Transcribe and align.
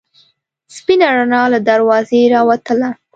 سپینه 0.75 1.07
رڼا 1.17 1.43
له 1.53 1.59
دروازې 1.69 2.21
راوتله. 2.33 2.89